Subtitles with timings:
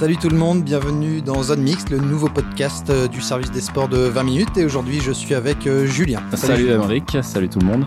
[0.00, 3.60] Salut tout le monde, bienvenue dans Zone Mix, le nouveau podcast euh, du service des
[3.60, 4.56] sports de 20 minutes.
[4.56, 6.22] Et aujourd'hui, je suis avec euh, Julien.
[6.36, 7.84] Salut, Amérique, salut tout le monde.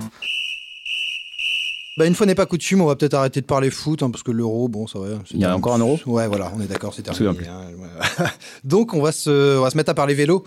[1.97, 4.21] Bah, une fois n'est pas coutume, on va peut-être arrêter de parler foot, hein, parce
[4.21, 5.07] que l'euro, bon, ça va.
[5.31, 5.99] Il y a encore un euro?
[6.05, 7.47] Ouais, voilà, on est d'accord, c'est terminé.
[7.47, 8.25] hein,
[8.63, 10.43] Donc, on va, se, on va se mettre à parler vélo.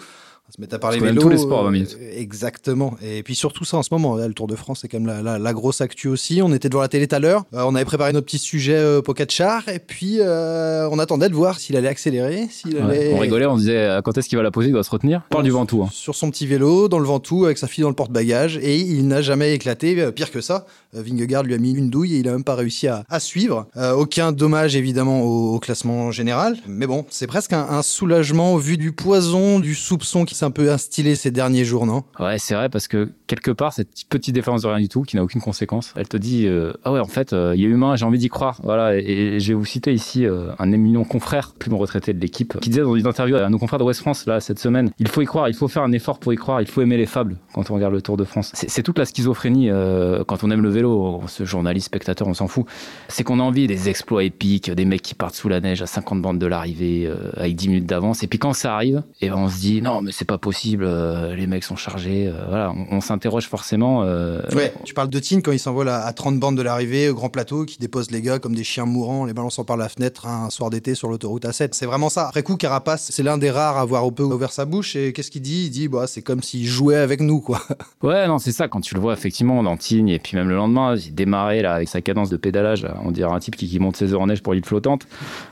[0.54, 1.20] Se mettre à parler vélo.
[1.20, 1.96] tous les sports à 20 minutes.
[2.00, 2.94] euh, Exactement.
[3.02, 5.06] Et puis surtout ça en ce moment, là, le Tour de France, c'est quand même
[5.08, 6.40] la, la- la grosse actu aussi.
[6.40, 7.44] On était devant la télé tout à l'heure.
[7.52, 9.68] Euh, on avait préparé notre petit sujet euh, Pogacar.
[9.68, 12.80] Et puis, euh, on attendait de voir s'il allait accélérer, s'il Ouais.
[12.82, 13.12] allait...
[13.14, 15.22] On rigolait, on disait quand est-ce qu'il va la poser, il doit se retenir.
[15.30, 15.82] On parle du Ventoux.
[15.82, 15.88] hein.
[15.92, 19.08] Sur son petit vélo, dans le Ventoux, avec sa fille dans le porte-bagages, et il
[19.08, 20.10] n'a jamais éclaté.
[20.12, 22.86] Pire que ça, Vingegaard lui a mis une douille et il a même pas réussi
[22.86, 23.66] à, à suivre.
[23.96, 28.58] Aucun dommage évidemment au, au classement général, mais bon, c'est presque un, un soulagement au
[28.58, 32.04] vu du poison, du soupçon qui un peu instillé ces derniers jours, non?
[32.18, 35.16] Ouais, c'est vrai parce que quelque part, cette petite différence de rien du tout, qui
[35.16, 37.96] n'a aucune conséquence, elle te dit euh, Ah ouais, en fait, euh, il a humain,
[37.96, 38.60] j'ai envie d'y croire.
[38.62, 42.12] Voilà, et, et je vais vous citer ici euh, un éminent confrère, plus mon retraité
[42.12, 44.58] de l'équipe, qui disait dans une interview à nos confrères de West France, là, cette
[44.58, 46.82] semaine Il faut y croire, il faut faire un effort pour y croire, il faut
[46.82, 48.52] aimer les fables quand on regarde le Tour de France.
[48.54, 52.48] C'est toute la schizophrénie euh, quand on aime le vélo, ce journaliste, spectateur, on s'en
[52.48, 52.66] fout.
[53.08, 55.86] C'est qu'on a envie des exploits épiques, des mecs qui partent sous la neige à
[55.86, 58.22] 50 bandes de l'arrivée, avec 10 minutes d'avance.
[58.22, 60.84] Et puis quand ça arrive, et ben on se dit non, mais c'est pas possible,
[60.86, 62.26] euh, les mecs sont chargés.
[62.28, 64.02] euh, voilà, on, on s'interroge forcément.
[64.04, 67.08] euh, Ouais, tu parles de Tine quand il s'envole à, à 30 bandes de l'arrivée
[67.08, 69.88] au grand plateau, qui dépose les gars comme des chiens mourants, les balançant par la
[69.88, 71.68] fenêtre un soir d'été sur l'autoroute A7.
[71.72, 72.28] C'est vraiment ça.
[72.28, 74.96] Après coup, Carapace, c'est l'un des rares à avoir un peu ouvert sa bouche.
[74.96, 75.64] Et qu'est-ce qu'il dit?
[75.66, 77.60] Il dit, bah, c'est comme s'il jouait avec nous, quoi.
[78.02, 78.68] Ouais, non, c'est ça.
[78.68, 81.74] Quand tu le vois effectivement dans Tignes, et puis même le lendemain, il démarrait là
[81.74, 82.82] avec sa cadence de pédalage.
[82.82, 85.06] là, On dirait un type qui, qui monte ses heures en neige pour l'île flottante.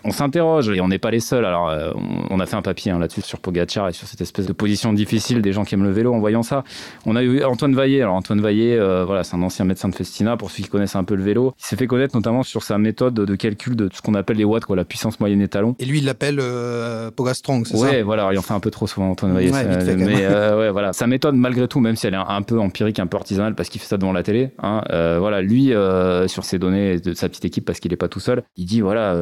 [0.05, 1.45] On s'interroge et on n'est pas les seuls.
[1.45, 4.47] Alors, on, on a fait un papier hein, là-dessus sur Pogacar et sur cette espèce
[4.47, 6.65] de position difficile des gens qui aiment le vélo en voyant ça.
[7.05, 8.01] On a eu Antoine Vaillé.
[8.01, 10.97] Alors, Antoine Vaillé, euh, voilà, c'est un ancien médecin de Festina pour ceux qui connaissent
[10.97, 11.53] un peu le vélo.
[11.59, 14.45] Il s'est fait connaître notamment sur sa méthode de calcul de ce qu'on appelle les
[14.45, 15.77] watts, quoi, la puissance moyenne étalon.
[15.81, 18.03] Et lui, il l'appelle euh, Pogastrong, c'est Ouais, ça?
[18.05, 19.51] voilà, il en fait un peu trop souvent Antoine Vaillé.
[19.51, 22.25] Ouais, ça, fait, mais euh, ouais, voilà, sa méthode malgré tout, même si elle est
[22.27, 24.53] un, peu empirique, un peu artisanale, parce qu'il fait ça devant la télé.
[24.63, 27.97] Hein, euh, voilà, lui euh, sur ses données de sa petite équipe, parce qu'il est
[27.97, 29.15] pas tout seul, il dit voilà,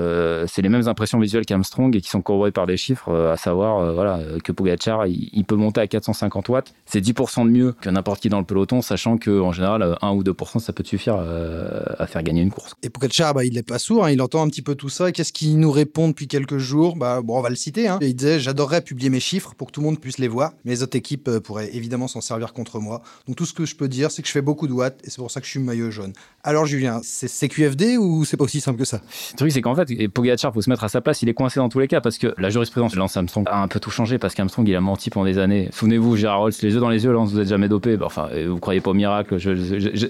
[0.47, 3.93] c'est les mêmes impressions visuelles qu'Armstrong et qui sont corroborées par des chiffres, à savoir
[3.93, 7.91] voilà que Pogacar il, il peut monter à 450 watts, c'est 10% de mieux que
[7.91, 10.83] n'importe qui dans le peloton, sachant que en général euh, 1 ou 2% ça peut
[10.83, 12.75] te suffire euh, à faire gagner une course.
[12.83, 15.13] Et Pogacar, bah, il n'est pas sourd, hein, il entend un petit peu tout ça.
[15.13, 16.97] Qu'est-ce qu'il nous répond depuis quelques jours?
[16.97, 17.89] Bah, Bon, on va le citer.
[17.89, 17.99] Hein.
[18.01, 20.83] Il disait J'adorerais publier mes chiffres pour que tout le monde puisse les voir, les
[20.83, 23.03] autres équipes euh, pourraient évidemment s'en servir contre moi.
[23.27, 25.11] Donc tout ce que je peux dire, c'est que je fais beaucoup de watts et
[25.11, 26.13] c'est pour ça que je suis maillot jaune.
[26.45, 29.01] Alors, Julien, c'est CQFD ou c'est pas aussi simple que ça?
[29.33, 31.35] Le truc, c'est qu'en fait, et Pogacar, faut se mettre à sa place, il est
[31.35, 33.79] coincé dans tous les cas parce que la jurisprudence de Lance Armstrong a un peu
[33.79, 35.69] tout changé parce qu'Armstrong, il a menti pendant des années.
[35.73, 37.97] Souvenez-vous, Gérard Rolls, les yeux dans les yeux, vous êtes jamais dopé.
[37.97, 39.37] Bah, enfin, vous croyez pas au miracle.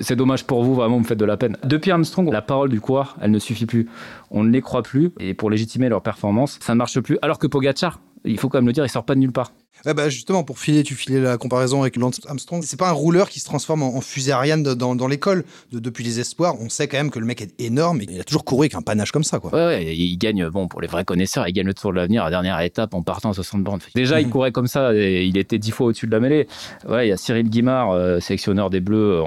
[0.01, 1.57] c'est dommage pour vous, vraiment, vous me faites de la peine.
[1.65, 3.89] Depuis Armstrong, la parole du coureur, elle ne suffit plus.
[4.31, 7.19] On ne les croit plus et pour légitimer leur performance, ça ne marche plus.
[7.23, 9.53] Alors que Pogacar, il faut quand même le dire, il sort pas de nulle part.
[9.87, 12.63] Ouais, bah, justement, pour filer, tu filais la comparaison avec Lance Armstrong.
[12.65, 15.45] C'est pas un rouleur qui se transforme en, en fusée Ariane de- dans, dans l'école.
[15.73, 18.21] De- depuis les espoirs, on sait quand même que le mec est énorme et il
[18.21, 19.51] a toujours couru avec un panache comme ça, quoi.
[19.53, 22.23] Ouais, ouais, il gagne, bon, pour les vrais connaisseurs, il gagne le Tour de l'avenir
[22.23, 23.81] à la dernière étape en partant à 60 bornes.
[23.95, 24.33] Déjà, il Mhm.
[24.33, 26.47] courait comme ça et il était 10 fois au-dessus de la mêlée.
[26.89, 29.21] Ouais, il y a Cyril Guimard, euh, sélectionneur des Bleus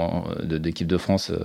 [0.44, 1.38] de- d'équipe de France euh,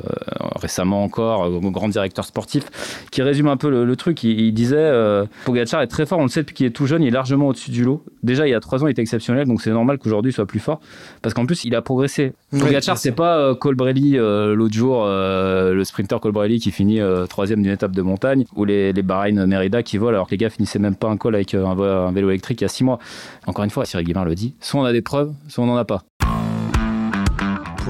[0.57, 2.65] récemment encore, euh, grand directeur sportif,
[3.11, 4.23] qui résume un peu le, le truc.
[4.25, 6.87] Il, il disait euh, Pogacar est très fort, on le sait depuis qu'il est tout
[6.87, 8.05] jeune, il est largement au-dessus du lot.
[8.23, 10.61] Déjà, il y a 3 ans, il était exceptionnel, donc c'est normal qu'aujourd'hui soit plus
[10.61, 10.81] fort.
[11.23, 12.33] Parce qu'en plus, il a progressé.
[12.51, 17.01] Pogacar, bien c'est pas euh, Colbrelli euh, l'autre jour, euh, le sprinter Colbrelli qui finit
[17.01, 20.33] euh, troisième d'une étape de montagne, ou les, les Bahreïn Merida qui volent alors que
[20.33, 21.75] les gars finissaient même pas un col avec un,
[22.13, 22.99] vélo électrique il y a six mois.
[23.47, 25.77] Encore une fois, Cyril Guimard le dit, soit on a des preuves, soit on n'en
[25.77, 26.03] a pas.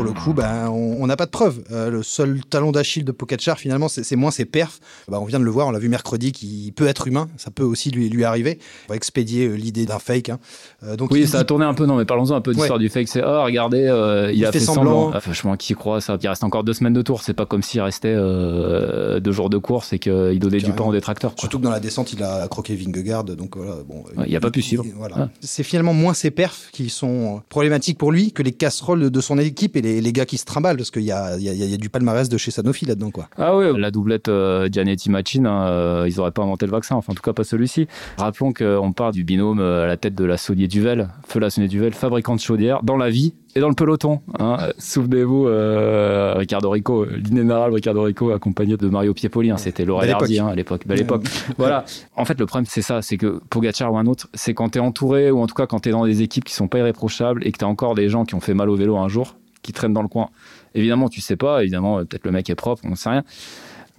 [0.00, 1.62] Pour le coup, ben, on n'a pas de preuves.
[1.70, 4.80] Euh, le seul talon d'Achille de Pogacar, finalement, c'est moins ses perfs.
[5.08, 7.28] Ben, on vient de le voir, on l'a vu mercredi, qu'il peut être humain.
[7.36, 8.58] Ça peut aussi lui, lui arriver.
[8.88, 10.30] On va expédier euh, l'idée d'un fake.
[10.30, 10.38] hein.
[10.84, 12.78] Euh, donc Oui, il- ça a tourné un peu, non, mais parlons-en un peu d'histoire
[12.78, 13.08] du fake.
[13.08, 15.10] C'est, oh, regardez, euh, il, a fait, semblant.
[15.12, 16.16] Ah, franchement, qui croit ça?
[16.22, 17.20] Il reste encore deux semaines de tour.
[17.22, 20.92] C'est pas comme s'il restait deux jours de course et qu'il donnait du pain aux
[20.92, 21.34] détracteurs.
[21.38, 23.76] Surtout que dans la descente, il a croqué Vingegaard, donc voilà.
[23.86, 24.84] Bon, Ouais, il a pas pu suivre.
[24.96, 25.14] Voilà.
[25.18, 25.28] Ah.
[25.40, 29.36] C'est finalement moins ses perfs qui sont problématiques pour lui que les casseroles de son
[29.38, 31.76] équipe et les, les, gars qui se trimballent parce qu'il y a, y, y a,
[31.76, 33.10] du palmarès de chez Sanofi là-dedans.
[33.10, 33.28] Quoi.
[33.36, 37.16] Ah oui, la doublette euh, hein, euh, ils n'auraient pas inventé le vaccin, enfin en
[37.16, 37.86] tout cas pas celui-ci.
[38.18, 41.68] Rappelons qu'on part du binôme à la tête de la Saunier Duvel, feu la Saunier
[41.68, 44.20] Duvel, fabricant de chaudières, dans la vie et dans le peloton.
[44.38, 44.58] Hein.
[44.78, 50.38] Souvenez-vous, euh, Ricardo Rico, l'inénarrable Ricardo Rico, accompagné de Mario Piepoli, hein, c'était Laurel Hardy
[50.38, 50.86] hein, à l'époque.
[50.86, 51.24] Belle époque.
[51.58, 51.84] voilà.
[52.16, 54.78] En fait, le problème, c'est ça, c'est que Pogacar ou un autre, c'est quand tu
[54.78, 56.78] es entouré, ou en tout cas quand tu es dans des équipes qui sont pas
[56.78, 59.08] irréprochables et que tu as encore des gens qui ont fait mal au vélo un
[59.08, 60.30] jour, qui traînent dans le coin.
[60.74, 63.24] Évidemment, tu sais pas, évidemment, peut-être le mec est propre, on ne sait rien.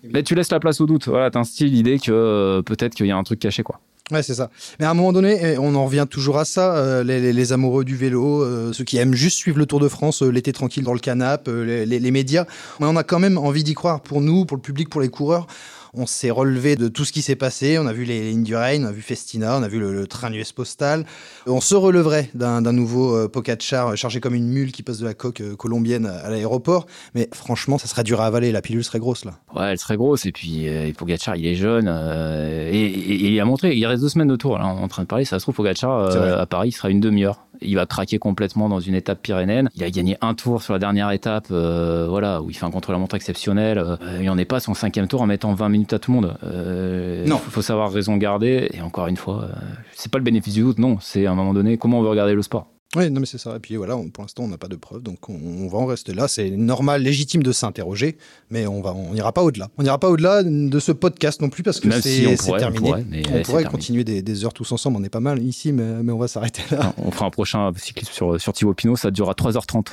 [0.04, 1.08] Mais tu laisses la place au doute.
[1.08, 3.80] Voilà, t'instilles l'idée que euh, peut-être qu'il y a un truc caché, quoi.
[4.12, 4.50] Ouais, c'est ça.
[4.80, 7.96] Mais à un moment donné, on en revient toujours à ça, euh, les, amoureux du
[7.96, 11.00] vélo, euh, ceux qui aiment juste suivre le Tour de France, l'été tranquille dans le
[11.00, 12.46] canap, les, les, médias.
[12.82, 15.08] Mais on a quand même envie d'y croire pour nous, pour le public, pour les
[15.08, 15.48] coureurs.
[15.94, 17.78] On s'est relevé de tout ce qui s'est passé.
[17.78, 20.08] On a vu les lignes du Rhin, on a vu Festina, on a vu le,
[20.08, 21.06] train US postal.
[21.48, 25.14] On se releverait d'un nouveau euh, Pocacar chargé comme une mule qui passe de la
[25.14, 26.86] coque euh, colombienne à l'aéroport.
[27.14, 28.52] Mais franchement, ça serait dur à avaler.
[28.52, 29.34] La pilule serait grosse là.
[29.56, 30.26] Ouais, elle serait grosse.
[30.26, 33.76] Et puis euh, Pogacar, il est jeune et, il a montré.
[33.76, 34.58] Il reste deux semaines de tour.
[34.58, 35.26] Là, en train de parler.
[35.26, 38.80] Ça se trouve, Pogacar à Paris il sera une demi-heure il va craquer complètement dans
[38.80, 39.70] une étape pyrénéenne.
[39.76, 42.72] Il a gagné un tour sur la dernière étape, euh, voilà, où il fait un
[42.72, 43.78] contre-la-montre exceptionnel.
[43.78, 46.16] Euh, il n'en est pas son cinquième tour en mettant 20 minutes à tout le
[46.16, 46.38] monde.
[46.44, 47.40] Euh, non.
[47.46, 48.70] Il faut savoir raison garder.
[48.74, 49.50] Et encore une fois,
[49.94, 50.98] c'est pas le bénéfice du doute, non.
[51.00, 52.68] C'est à un moment donné comment on veut regarder le sport.
[52.96, 53.56] Oui, non, mais c'est ça.
[53.56, 56.14] Et puis voilà, pour l'instant, on n'a pas de preuves, donc on, va en rester
[56.14, 56.28] là.
[56.28, 58.18] C'est normal, légitime de s'interroger,
[58.50, 59.70] mais on va, on n'ira pas au-delà.
[59.78, 63.24] On n'ira pas au-delà de ce podcast non plus parce que c'est terminé.
[63.34, 64.98] On pourrait, continuer des, heures tous ensemble.
[65.00, 66.94] On est pas mal ici, mais, mais on va s'arrêter là.
[66.98, 69.88] on fera un prochain cyclisme sur, sur Thibaut Pinot, ça durera 3h30.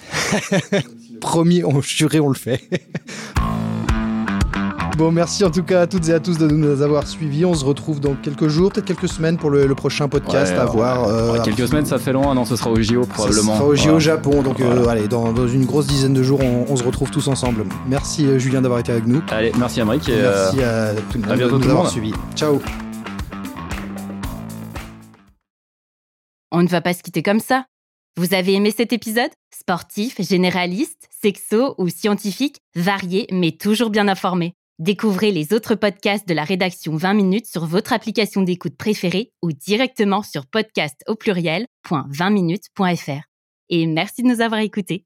[1.21, 2.61] Promis, on juré, on le fait.
[4.99, 7.45] Bon, merci en tout cas à toutes et à tous de nous avoir suivis.
[7.45, 11.05] On se retrouve dans quelques jours, peut-être quelques semaines pour le, prochain podcast à voir.
[11.05, 12.35] Euh, quelques semaines, ça fait long.
[12.35, 13.53] Non, ce sera au JO probablement.
[13.53, 14.43] Ce sera au JO Japon.
[14.43, 17.65] Donc, euh, allez, dans, une grosse dizaine de jours, on, se retrouve tous ensemble.
[17.87, 19.23] Merci euh, Julien d'avoir été avec nous.
[19.31, 20.09] Allez, merci à Mike.
[20.09, 22.13] Et, merci à tout le monde de nous avoir suivis.
[22.35, 22.61] Ciao.
[26.51, 27.67] On ne va pas se quitter comme ça.
[28.17, 29.31] Vous avez aimé cet épisode?
[29.57, 34.55] Sportif, généraliste, sexo ou scientifique, varié mais toujours bien informé.
[34.79, 39.51] Découvrez les autres podcasts de la rédaction 20 minutes sur votre application d'écoute préférée ou
[39.51, 43.25] directement sur podcast au pluriel.20minutes.fr.
[43.71, 45.05] Et merci de nous avoir écoutés.